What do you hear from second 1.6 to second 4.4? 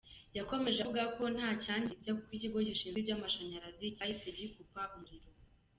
cyangiritse kuko Ikigo Gishinzwe iby’Amashanyarazi cyahise